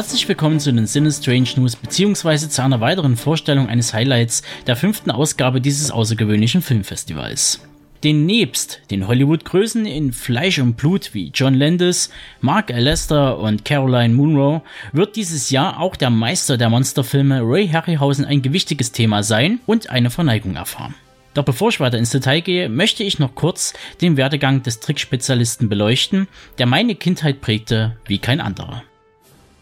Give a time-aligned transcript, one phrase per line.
[0.00, 2.48] Herzlich willkommen zu den Sinistrange News bzw.
[2.48, 7.60] zu einer weiteren Vorstellung eines Highlights der fünften Ausgabe dieses außergewöhnlichen Filmfestivals.
[8.02, 12.08] Den nebst den Hollywood-Größen in Fleisch und Blut wie John Landis,
[12.40, 18.24] Mark Lester und Caroline Munro wird dieses Jahr auch der Meister der Monsterfilme Ray Harryhausen
[18.24, 20.94] ein gewichtiges Thema sein und eine Verneigung erfahren.
[21.34, 25.68] Doch bevor ich weiter ins Detail gehe, möchte ich noch kurz den Werdegang des Trickspezialisten
[25.68, 26.26] beleuchten,
[26.56, 28.82] der meine Kindheit prägte wie kein anderer.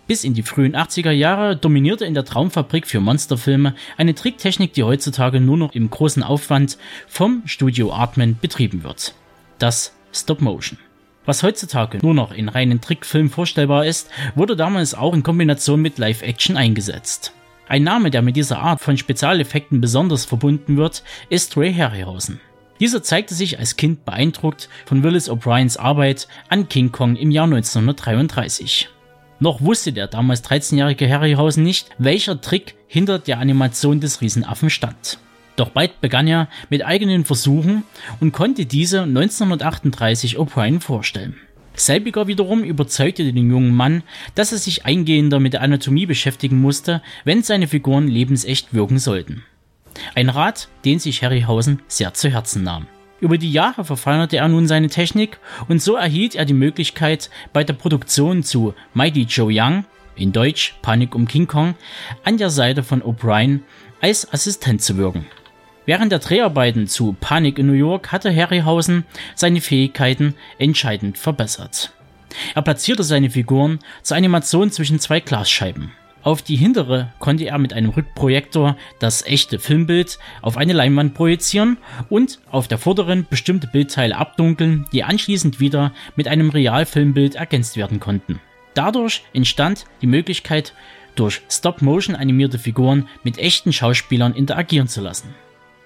[0.09, 4.83] Bis in die frühen 80er Jahre dominierte in der Traumfabrik für Monsterfilme eine Tricktechnik, die
[4.83, 9.15] heutzutage nur noch im großen Aufwand vom Studio Artman betrieben wird.
[9.59, 10.79] Das Stop Motion.
[11.27, 15.99] Was heutzutage nur noch in reinen Trickfilmen vorstellbar ist, wurde damals auch in Kombination mit
[15.99, 17.35] Live-Action eingesetzt.
[17.69, 22.41] Ein Name, der mit dieser Art von Spezialeffekten besonders verbunden wird, ist Ray Harryhausen.
[22.81, 27.45] Dieser zeigte sich als Kind beeindruckt von Willis O'Briens Arbeit an King Kong im Jahr
[27.45, 28.89] 1933.
[29.41, 35.19] Noch wusste der damals 13-jährige Harryhausen nicht, welcher Trick hinter der Animation des Riesenaffen stand.
[35.57, 37.85] Doch bald begann er mit eigenen Versuchen
[38.21, 41.37] und konnte diese 1938 O'Brien vorstellen.
[41.75, 44.03] Selbiger wiederum überzeugte den jungen Mann,
[44.35, 49.45] dass er sich eingehender mit der Anatomie beschäftigen musste, wenn seine Figuren lebensecht wirken sollten.
[50.15, 52.87] Ein Rat, den sich Harryhausen sehr zu Herzen nahm.
[53.21, 55.39] Über die Jahre verfeinerte er nun seine Technik
[55.69, 60.77] und so erhielt er die Möglichkeit, bei der Produktion zu Mighty Joe Young, in Deutsch
[60.83, 61.75] Panik um King Kong,
[62.25, 63.61] an der Seite von O'Brien
[64.01, 65.27] als Assistent zu wirken.
[65.85, 69.05] Während der Dreharbeiten zu Panik in New York hatte Harryhausen
[69.35, 71.93] seine Fähigkeiten entscheidend verbessert.
[72.55, 75.93] Er platzierte seine Figuren zur Animation zwischen zwei Glasscheiben.
[76.29, 81.79] Auf die hintere konnte er mit einem Rückprojektor das echte Filmbild auf eine Leinwand projizieren
[82.11, 87.99] und auf der vorderen bestimmte Bildteile abdunkeln, die anschließend wieder mit einem Realfilmbild ergänzt werden
[87.99, 88.41] konnten.
[88.75, 90.75] Dadurch entstand die Möglichkeit,
[91.15, 95.35] durch Stop-Motion animierte Figuren mit echten Schauspielern interagieren zu lassen.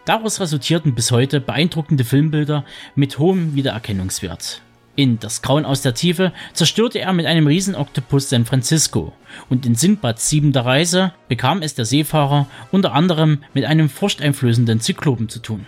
[0.06, 2.64] Daraus resultierten bis heute beeindruckende Filmbilder
[2.96, 4.60] mit hohem Wiedererkennungswert.
[4.94, 9.14] In Das Grauen aus der Tiefe zerstörte er mit einem Riesenoktopus San Francisco
[9.48, 15.30] und in Sindbads siebenter Reise bekam es der Seefahrer unter anderem mit einem furchteinflößenden Zyklopen
[15.30, 15.64] zu tun.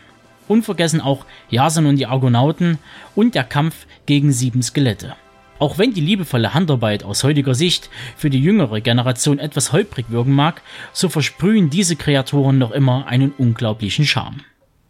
[0.46, 2.76] Unvergessen auch Jason und die Argonauten
[3.14, 5.16] und der Kampf gegen sieben Skelette.
[5.58, 10.32] Auch wenn die liebevolle Handarbeit aus heutiger Sicht für die jüngere Generation etwas holprig wirken
[10.32, 10.60] mag,
[10.92, 14.42] so versprühen diese Kreaturen noch immer einen unglaublichen Charme.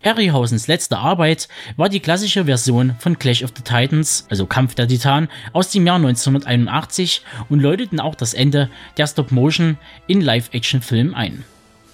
[0.05, 1.49] Harryhausens letzte Arbeit
[1.79, 5.87] war die klassische Version von Clash of the Titans, also Kampf der Titanen, aus dem
[5.87, 11.45] Jahr 1981 und läuteten auch das Ende der Stop-Motion in Live-Action-Filmen ein.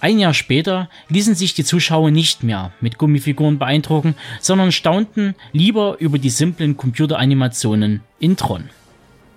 [0.01, 5.97] Ein Jahr später ließen sich die Zuschauer nicht mehr mit Gummifiguren beeindrucken, sondern staunten lieber
[5.99, 8.69] über die simplen Computeranimationen in Tron.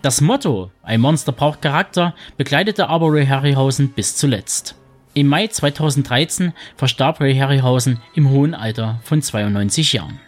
[0.02, 4.74] Das Motto, ein Monster braucht Charakter, begleitete aber Ray Harryhausen bis zuletzt.
[5.16, 10.18] Im Mai 2013 verstarb Ray Harryhausen im hohen Alter von 92 Jahren.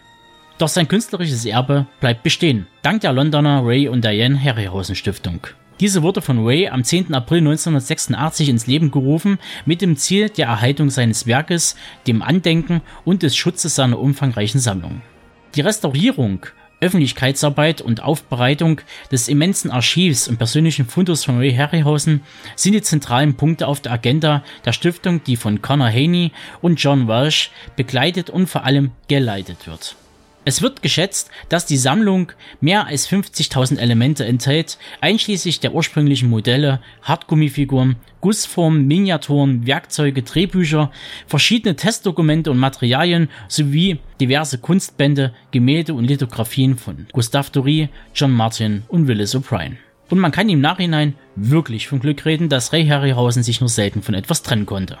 [0.59, 5.45] Doch sein künstlerisches Erbe bleibt bestehen, dank der Londoner Ray und Diane Harryhausen Stiftung.
[5.81, 7.13] Diese wurde von Ray am 10.
[7.13, 11.75] April 1986 ins Leben gerufen, mit dem Ziel der Erhaltung seines Werkes,
[12.07, 15.01] dem Andenken und des Schutzes seiner umfangreichen Sammlung.
[15.55, 16.45] Die Restaurierung
[16.79, 22.21] Öffentlichkeitsarbeit und Aufbereitung des immensen Archivs und persönlichen Fundus von Ray Harryhausen
[22.55, 27.07] sind die zentralen Punkte auf der Agenda der Stiftung, die von Connor Haney und John
[27.07, 29.95] Walsh begleitet und vor allem geleitet wird.
[30.47, 32.31] Es wird geschätzt, dass die Sammlung
[32.61, 40.89] mehr als 50.000 Elemente enthält, einschließlich der ursprünglichen Modelle, Hartgummifiguren, Gussformen, Miniaturen, Werkzeuge, Drehbücher,
[41.25, 48.83] verschiedene Testdokumente und Materialien sowie diverse Kunstbände, Gemälde und Lithografien von Gustave Doré, John Martin
[48.87, 49.75] und Willis O'Brien.
[50.09, 54.01] Und man kann im Nachhinein wirklich von Glück reden, dass Ray Harryhausen sich nur selten
[54.01, 54.97] von etwas trennen konnte.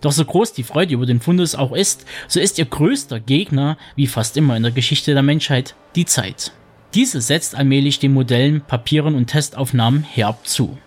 [0.00, 3.76] Doch so groß die Freude über den Fundus auch ist, so ist ihr größter Gegner,
[3.96, 6.52] wie fast immer in der Geschichte der Menschheit, die Zeit.
[6.94, 10.78] Diese setzt allmählich den Modellen, Papieren und Testaufnahmen herb zu.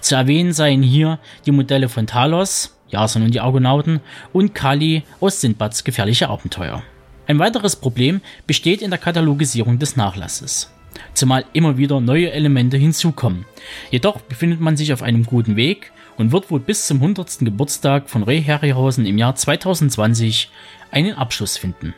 [0.00, 4.00] Zu erwähnen seien hier die Modelle von Talos, Jason und die Argonauten
[4.32, 6.82] und Kali aus Sindbads gefährliche Abenteuer.
[7.26, 10.70] Ein weiteres Problem besteht in der Katalogisierung des Nachlasses,
[11.14, 13.44] zumal immer wieder neue Elemente hinzukommen.
[13.90, 17.38] Jedoch befindet man sich auf einem guten Weg und wird wohl bis zum 100.
[17.40, 20.50] Geburtstag von Ray Harryhausen im Jahr 2020
[20.90, 21.94] einen Abschluss finden.